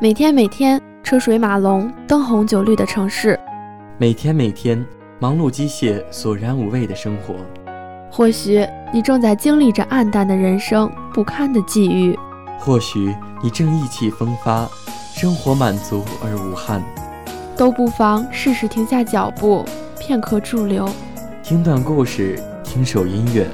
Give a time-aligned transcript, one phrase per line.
[0.00, 3.38] 每天每天车水马龙、灯红酒绿的城市，
[3.98, 4.84] 每天每天
[5.18, 7.34] 忙碌机械、索然无味的生活。
[8.10, 12.14] 或许你正在经历着暗淡的人生、不堪的际遇；
[12.58, 14.68] 或许你正意气风发，
[15.14, 16.82] 生活满足而无憾。
[17.56, 19.64] 都不妨试试停下脚步，
[19.98, 20.88] 片刻驻留，
[21.42, 23.46] 听段故事，听首音乐。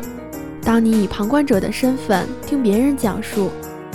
[0.62, 3.50] 当你以旁观者的身份听别人讲述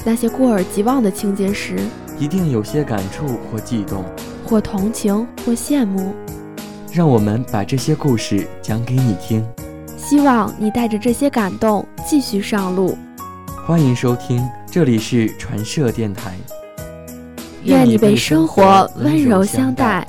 [0.06, 1.78] 那些过耳即忘的情节时，
[2.20, 4.04] 一定有些感触或悸动，
[4.46, 6.14] 或同情或羡慕。
[6.92, 9.42] 让我们把这些故事讲给你听，
[9.98, 12.98] 希望你带着这些感动继续上路。
[13.66, 16.34] 欢迎收听，这里是传社电台。
[17.64, 20.06] 愿你被生活温柔相待。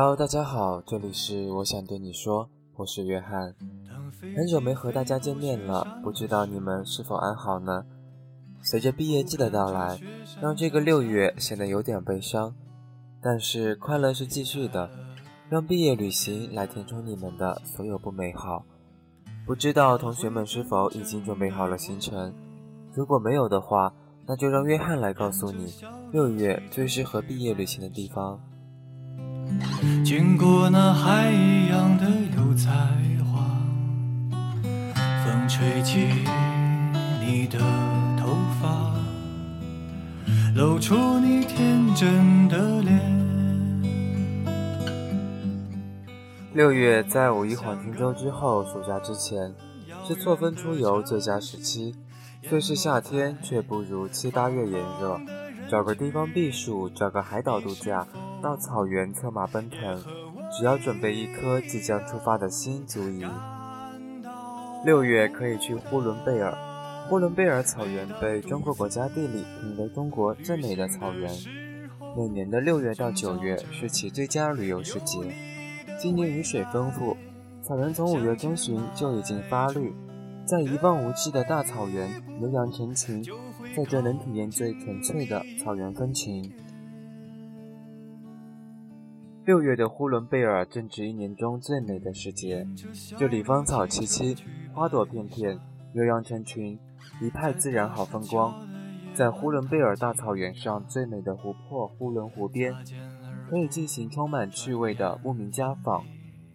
[0.00, 3.54] Hello，大家好，这里是我想对你说，我是约翰，
[4.34, 7.84] 很久没和大家见面了，不知道你们是否安好呢？
[8.62, 10.00] 随着毕业季的到来，
[10.40, 12.54] 让这个六月显得有点悲伤，
[13.20, 14.88] 但是快乐是继续的，
[15.50, 18.64] 让毕业旅行来填充你们的所有不美好。
[19.44, 22.32] 不知道同学们是否已经准备好了行程？
[22.94, 23.92] 如果没有的话，
[24.26, 25.74] 那就让约翰来告诉你，
[26.10, 28.40] 六月最适合毕业旅行的地方。
[30.04, 32.06] 经过那海一样的
[32.36, 32.70] 油菜
[33.24, 33.46] 花，
[35.24, 36.08] 风吹起
[37.20, 37.58] 你的
[38.18, 38.94] 头发，
[40.54, 43.00] 露出你天真的脸。
[46.52, 49.54] 六月在五一黄金周之后，暑假之前，
[50.04, 51.94] 是错峰出游最佳时期。
[52.48, 55.20] 虽是夏天，却不如七八月炎热。
[55.70, 58.04] 找个地方避暑，找个海岛度假。
[58.42, 60.02] 到草原策马奔腾，
[60.56, 63.24] 只要准备一颗即将出发的心足矣。
[64.84, 66.54] 六月可以去呼伦贝尔，
[67.08, 71.30] 呼伦贝尔草原被中国国家地理评为中国最美的草原。
[72.16, 75.18] 每年的六月到九月是其最佳旅游时节。
[76.00, 77.16] 今年雨水丰富，
[77.62, 79.94] 草原从五月中旬就已经发绿，
[80.46, 83.22] 在一望无际的大草原，牛羊成群，
[83.76, 86.50] 在这能体验最纯粹的草原风情。
[89.50, 92.64] 六月的呼伦贝尔正值一年中最美的时节，
[93.18, 94.38] 这里芳草萋萋，
[94.72, 95.58] 花朵片片，
[95.92, 96.78] 牛羊成群，
[97.20, 98.54] 一派自然好风光。
[99.12, 102.72] 在呼伦贝尔大草原上最美的湖泊呼伦湖边，
[103.48, 106.04] 可以进行充满趣味的牧民家访，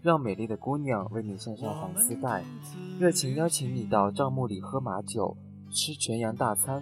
[0.01, 2.45] 让美丽的姑娘为你献上红丝带，
[2.97, 5.35] 热情邀请你到帐幕里喝马酒，
[5.69, 6.81] 吃全羊大餐，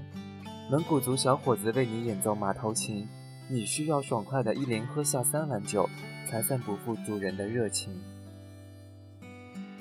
[0.70, 3.08] 蒙古族小伙子为你演奏马头琴。
[3.50, 5.90] 你需要爽快的一连喝下三碗酒，
[6.30, 7.94] 才算不负主人的热情。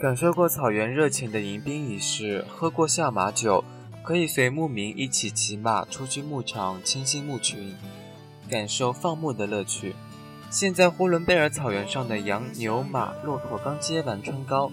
[0.01, 3.65] 感受过草原热情的迎宾仪式，喝过下马酒，
[4.03, 7.75] 可以随牧民一起骑马出去牧场，清新牧群，
[8.51, 9.95] 感受放牧的乐趣。
[10.51, 14.71] 现在呼伦贝尔草原上的羊、牛、马、骆驼刚结完春高，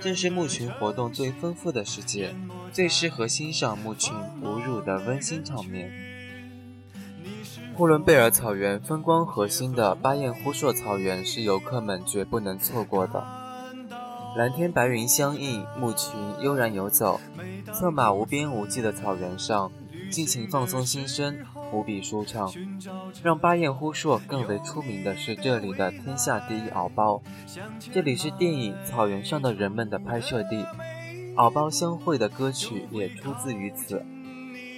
[0.00, 2.34] 正是牧群活动最丰富的时节，
[2.72, 6.09] 最适合欣赏牧群哺乳的温馨场面。
[7.80, 13.24] 呼伦贝尔草原风光核心的巴彦呼硕草原是游客们绝不能错过的。
[14.36, 17.18] 蓝天白云相映，牧群悠然游走，
[17.72, 19.72] 策马无边无际的草原上，
[20.10, 21.42] 尽情放松心身，
[21.72, 22.52] 无比舒畅。
[23.22, 27.22] 让巴彦呼硕更为出名的是这里的天下第一敖包，
[27.94, 30.66] 这里是电影《草原上的人们》的拍摄地，
[31.36, 34.04] 敖包相会的歌曲也出自于此。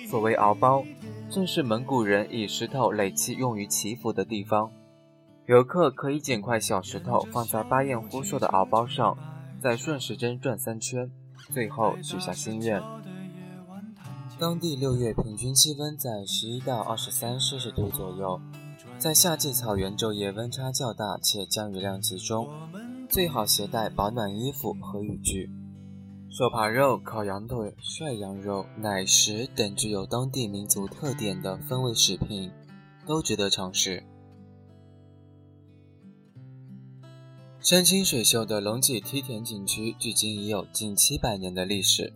[0.08, 0.84] 所谓敖包。
[1.32, 4.70] 正是蒙古人以石头垒砌用于祈福的地方，
[5.47, 9.16] 游客可以捡块小石头放在巴彦呼硕的敖包上，
[9.59, 11.11] 再顺时针转三圈，
[11.50, 12.82] 最后许下心愿。
[14.38, 18.38] 当地六月平均气温在十一到二十三摄氏度左右，
[18.99, 22.46] 在夏季草原昼夜温差较大且降雨量集中，
[23.08, 25.50] 最好携带保暖衣服和雨具。
[26.32, 32.50] 手扒肉、烤羊腿、涮羊肉、奶食等具有当地民族特点的风味食品，
[33.06, 34.02] 都值得尝试。
[37.61, 42.14] 山清水秀的龙脊梯田景区，距今已有近七百年的历史。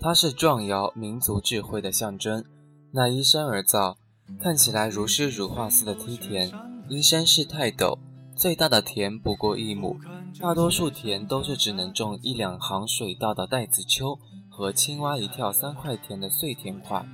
[0.00, 2.44] 它是壮瑶民族智慧的象征。
[2.90, 3.96] 那依山而造，
[4.40, 6.50] 看起来如诗如画似的梯田，
[6.88, 7.96] 因山势太陡，
[8.34, 9.96] 最大的田不过一亩。
[10.40, 14.18] 大多数田都是只能种一两行水稻的带子丘
[14.50, 17.06] 和青蛙一跳三块田的碎田块。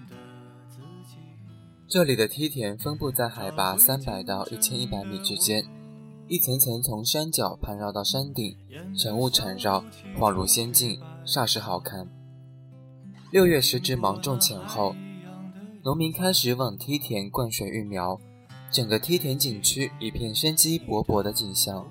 [1.86, 5.64] 这里的梯田分布在海拔三百到一千一百米之间，
[6.28, 8.56] 一层层从山脚盘绕到山顶，
[8.96, 9.84] 晨雾缠绕，
[10.18, 12.08] 恍如仙境，煞是好看。
[13.30, 14.94] 六月时值芒种前后，
[15.84, 18.18] 农民开始往梯田灌水育苗，
[18.72, 21.86] 整个梯田景区一片生机勃勃的景象。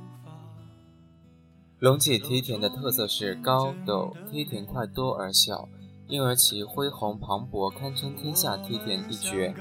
[1.79, 5.69] 龙脊梯田的特色是高陡，梯田块多而小，
[6.09, 9.55] 因而其恢宏磅礴，堪称天下梯田一绝。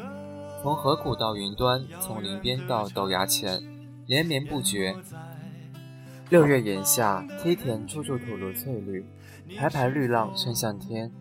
[0.60, 3.62] 从河谷到云端，从林边到陡崖前，
[4.04, 4.96] 连绵不绝。
[6.28, 9.06] 六月炎夏，梯田处处吐露翠绿，
[9.56, 11.12] 排排绿浪升向天。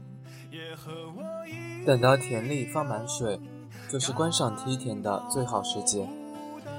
[1.85, 3.39] 等到田里放满水，
[3.87, 6.09] 就是观赏梯田的最好时节。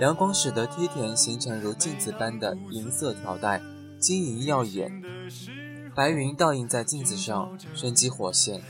[0.00, 3.62] 阳光使得梯田形成如镜子般的银色条带，
[3.99, 5.03] 晶莹耀眼。
[5.95, 8.61] 白云倒映在镜子上，生机活现。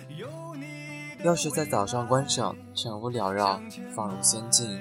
[1.22, 3.60] 要是在早上观赏，晨雾缭绕，
[3.94, 4.78] 仿如仙境。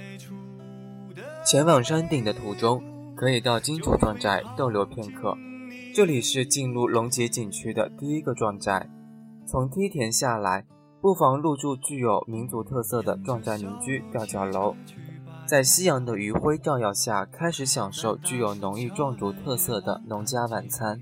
[1.46, 2.82] 前往山顶的途中，
[3.16, 5.38] 可以到金主壮寨逗留片刻。
[5.94, 8.90] 这里是进入龙脊景区的第一个壮寨。
[9.46, 10.66] 从梯田下来，
[11.02, 14.76] 不妨入住具有民族特色的壮寨民居吊脚楼，
[15.48, 21.00] 在夕阳的余晖照耀下，开始享受具有浓郁壮族特色的农家晚餐。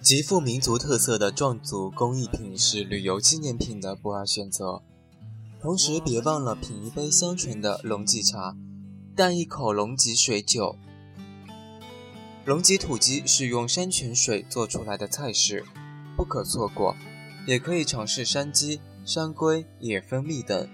[0.00, 4.80] 极富民族特色的壮族工艺品是旅游纪念品的不二选择。
[5.60, 8.56] 同时，别忘了品一杯香醇的龙脊茶，
[9.16, 10.76] 淡一口龙脊水酒。
[12.44, 15.64] 龙脊土鸡是用山泉水做出来的菜式，
[16.16, 16.94] 不可错过。
[17.44, 20.68] 也可以尝试山鸡、山龟、野蜂蜜等。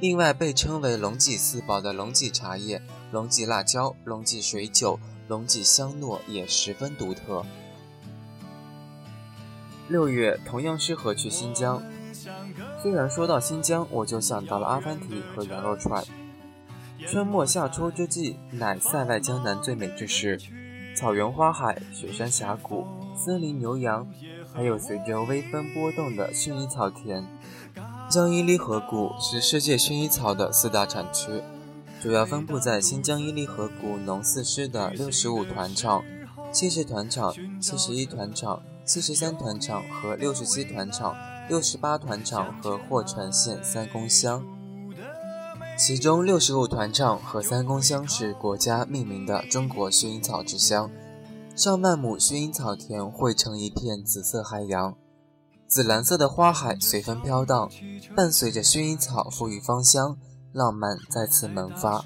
[0.00, 2.80] 另外，被称为龙脊四宝的龙脊茶叶、
[3.10, 7.44] 龙脊辣椒、龙脊水酒、龙脊香糯也十分独特。
[9.88, 11.82] 六月同样适合去新疆。
[12.80, 16.04] 虽然说到新疆，我就想到了阿凡提和羊肉串。
[17.08, 20.38] 春末夏初之际，乃塞外江南最美之时。
[20.94, 22.84] 草原花海、雪山峡谷、
[23.16, 24.06] 森林牛羊，
[24.52, 27.24] 还有随着微风波动的薰衣草田。
[28.10, 31.42] 江伊犁河谷是世界薰衣草的四大产区，
[32.00, 36.02] 主要分布在新疆伊犁河谷农四师的六十五团场、
[36.50, 38.62] 七十团场、七十一团场。
[38.88, 41.14] 七十三团场和六十七团场、
[41.46, 44.42] 六十八团场和霍城县三公乡，
[45.76, 50.90] 其中六十五团场和三公乡是国家命名的中国薰衣草之乡，
[51.54, 54.96] 上万亩薰衣草田汇成一片紫色海洋，
[55.68, 57.70] 紫蓝色的花海随风飘荡，
[58.16, 60.16] 伴随着薰衣草馥郁芳香，
[60.52, 62.02] 浪漫再次萌发。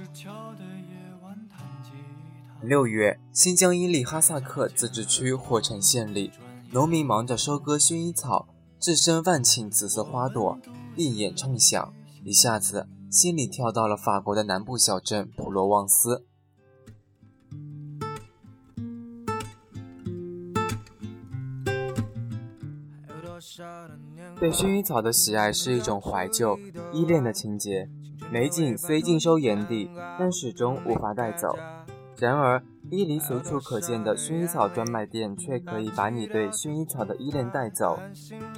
[2.61, 6.33] 六月，新疆伊犁哈萨克自治区霍城县里。
[6.73, 8.49] 农民忙着收割薰衣草，
[8.81, 10.59] 置身万顷紫色花朵，
[10.97, 11.93] 一眼畅想，
[12.25, 16.27] 一下子心里跳到了法国的南部小镇普罗旺斯。
[24.43, 26.59] 对薰衣草的喜爱是一种怀旧、
[26.93, 27.89] 依恋的情节。
[28.29, 31.57] 美景虽尽收眼底，但始终无法带走。
[32.19, 32.61] 然而，
[32.91, 37.97] 伊犁随处可见的薰衣草专卖店，却可以把你对薰衣草的依恋带走。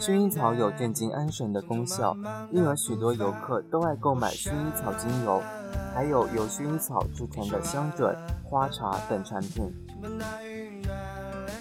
[0.00, 2.16] 薰衣草有镇静安神的功效，
[2.50, 5.42] 因而许多游客都爱购买薰衣草精油，
[5.92, 9.70] 还有由薰衣草制成的香枕、花茶等产品。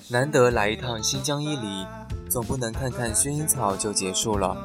[0.10, 1.86] 难得来一趟新疆伊犁，
[2.34, 4.58] 总不能看看薰衣草就结束了。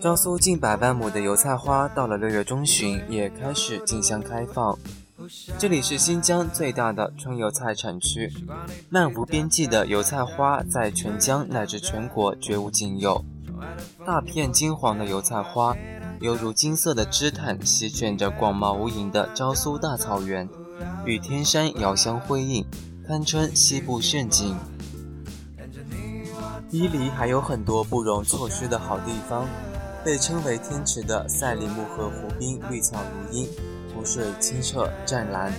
[0.00, 4.78] 昭苏近百万亩的油菜花，到了六月中旬也开始竞相开放。
[5.58, 8.32] 这里是新疆最大的春油菜产区，
[8.88, 13.24] 漫无边际的油菜花在全疆乃至全国绝无仅有。
[14.06, 15.76] 大片金黄的油菜花，
[16.20, 20.48] 犹如金色的织毯，席卷着广袤无垠的昭苏大草原，
[21.04, 22.64] 与天山遥相辉映，
[23.04, 24.56] 堪称西部胜景。
[26.72, 29.44] 伊犁还有很多不容错失的好地方，
[30.04, 33.48] 被称为天池的赛里木河湖滨，绿草如茵。
[33.92, 35.52] 湖水清澈湛蓝，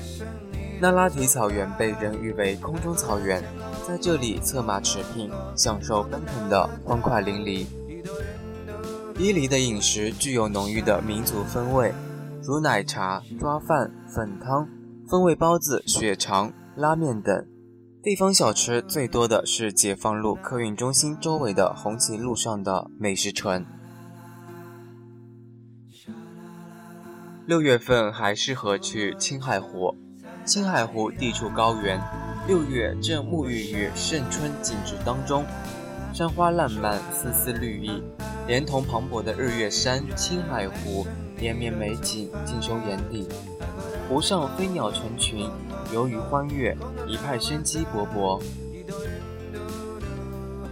[0.79, 3.43] 那拉提草原被人誉为空中草原，
[3.85, 7.65] 在这里策马驰骋，享受奔腾的欢快淋漓。
[9.19, 11.93] 伊犁的饮食具有浓郁的民族风味，
[12.41, 14.65] 如奶茶、抓饭、粉汤、
[15.09, 17.45] 风味包子、血肠、拉面等。
[18.03, 23.63] 地方小吃最多的是解放路客运中心周围的红旗路上的美食城。
[27.45, 29.95] 六月份还适合去青海湖。
[30.43, 32.01] 青海湖地处高原，
[32.47, 35.45] 六月正沐浴于盛春景致当中，
[36.11, 38.01] 山花烂漫，丝丝绿意，
[38.47, 41.05] 连同磅礴的日月山、青海湖，
[41.37, 43.29] 连绵美景尽收眼底。
[44.09, 45.47] 湖上飞鸟成群，
[45.93, 46.75] 游鱼欢悦，
[47.07, 48.41] 一派生机勃勃。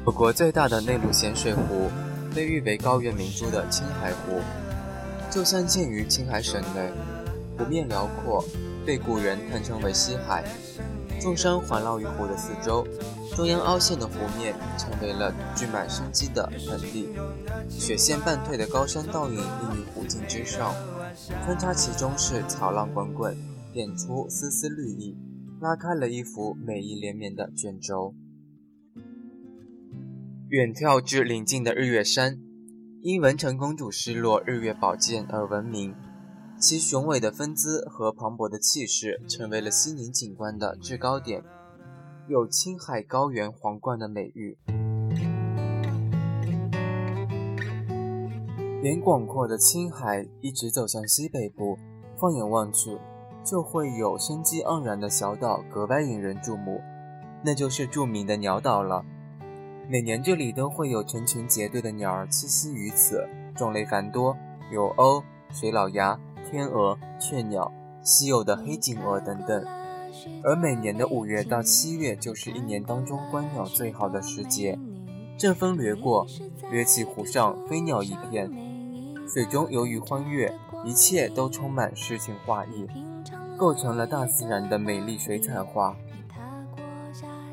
[0.05, 1.89] 我国最大的内陆咸水湖，
[2.33, 4.41] 被誉为高原明珠的青海湖，
[5.29, 6.91] 就像建于青海省内，
[7.57, 8.43] 湖面辽阔，
[8.85, 10.43] 被古人叹称为西海。
[11.21, 12.87] 众山环绕于湖的四周，
[13.35, 17.09] 中央凹陷的湖面成为了聚满生机的盆地，
[17.69, 20.73] 雪线半退的高山倒影立于湖境之上。
[21.43, 23.37] 穿插其中是草浪滚滚，
[23.71, 25.15] 点出丝丝绿意，
[25.61, 28.15] 拉开了一幅美意连绵的卷轴。
[30.49, 32.39] 远眺至临近的日月山，
[33.01, 35.93] 因文成公主失落日月宝剑而闻名，
[36.57, 41.43] 其雄伟的风姿和磅礴的气势，成为了西宁景观的制高点，
[42.27, 44.57] 有“青海高原皇冠”的美誉。
[48.81, 51.77] 沿广阔的青海一直走向西北部，
[52.17, 52.97] 放眼望去，
[53.49, 56.83] 就会有生机盎然的小岛格外引人注目，
[57.41, 59.03] 那就是著名的鸟岛了。
[59.89, 64.37] 每年这里都会有成群结队的鸟儿栖息于此，种类繁多，
[64.71, 67.71] 有鸥、水老鸭、天鹅、雀鸟、
[68.03, 69.65] 稀有的黑颈鹅等等。
[70.43, 74.77] 而每年的五月到七月就是一年当中观鸟最好的时节，
[75.39, 76.27] 阵风掠过，
[76.69, 78.47] 掠起湖上飞鸟一片。
[79.27, 80.53] 水中游鱼欢悦，
[80.85, 82.87] 一切都充满诗情画意，
[83.59, 85.93] 构成了大自然的美丽水彩画。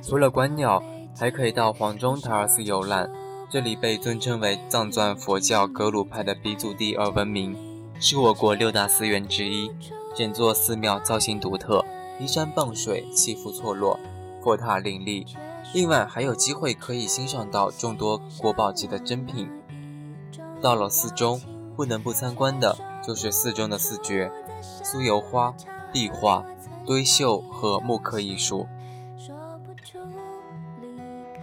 [0.01, 0.81] 除了观鸟，
[1.19, 3.11] 还可以到黄忠塔尔寺游览，
[3.51, 7.57] 这里被尊称为藏传佛教格鲁派的鼻祖地而闻名，
[7.99, 9.71] 是我国六大寺院之一。
[10.15, 11.85] 整座寺庙造型独特，
[12.21, 13.99] 依山傍水，起伏错落，
[14.41, 15.27] 佛塔林立。
[15.75, 19.51] 另外还有机会可以欣赏到众多国宝级的珍品。
[20.63, 21.41] 到了寺中。
[21.77, 22.75] 不能不参观的
[23.07, 24.33] 就是寺中的四绝：
[24.83, 25.55] 酥油花、
[25.97, 26.45] 壁画、
[26.85, 28.67] 堆绣和木刻艺术。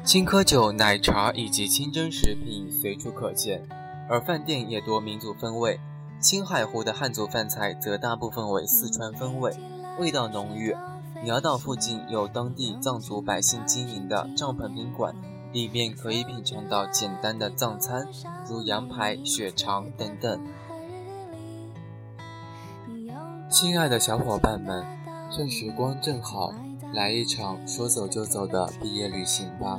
[0.03, 3.63] 青稞酒、奶茶以及清真食品随处可见，
[4.07, 5.79] 而饭店也多民族风味。
[6.19, 9.57] 青海湖的汉族饭菜则大部分为四川风味，
[9.97, 10.75] 味道浓郁。
[11.23, 15.15] 鸟岛附近有当地藏族百姓经营的帐篷宾馆。
[15.51, 18.07] 里面可以品尝到简单的藏餐，
[18.47, 20.39] 如羊排、血肠等等。
[23.53, 24.83] 亲爱的小伙伴们，
[25.29, 26.51] 趁时光正好，
[26.91, 29.77] 来一场说走就走的毕业旅行吧。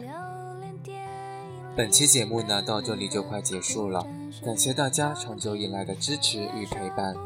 [1.75, 4.07] 本期节目呢，到这里就快结束了，
[4.45, 7.17] 感谢大家长久以来的支持与陪伴。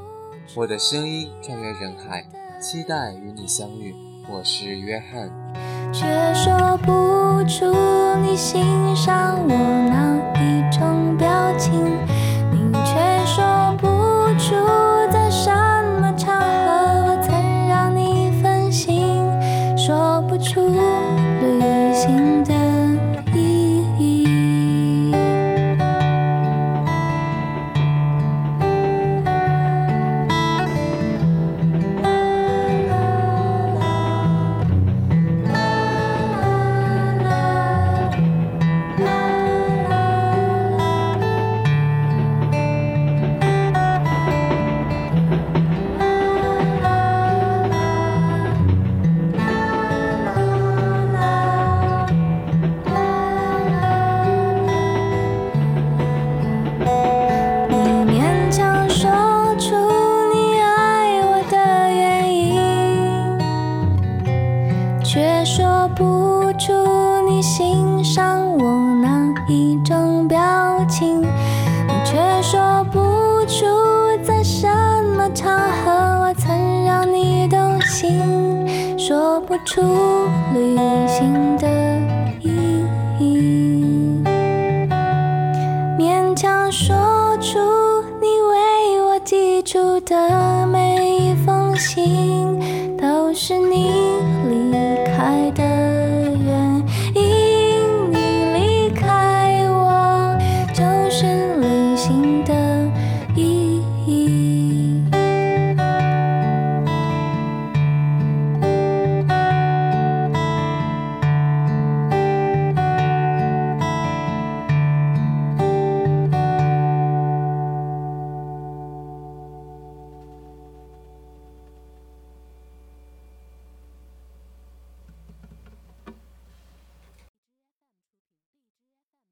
[0.56, 2.26] 我的声音穿越人海，
[2.58, 3.94] 期待与你相遇。
[4.26, 5.30] 我是约翰。
[5.92, 7.66] 却说不出
[8.22, 9.54] 你欣赏我
[9.90, 11.84] 哪一种表情，
[12.50, 13.86] 你却说不
[14.38, 14.54] 出
[73.48, 73.64] 出
[74.22, 74.68] 在什
[75.16, 75.90] 么场合，
[76.20, 79.80] 我曾让你动心，说不出
[80.52, 80.76] 旅
[81.08, 81.66] 行的
[82.42, 82.84] 意
[83.18, 84.22] 义，
[85.98, 86.94] 勉强说
[87.40, 87.58] 出
[88.20, 93.97] 你为我寄出的每一封信，都是你。